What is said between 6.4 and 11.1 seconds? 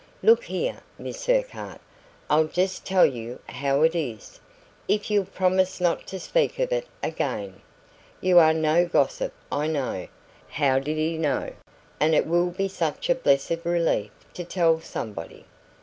of it again. You are no gossip, I know" how did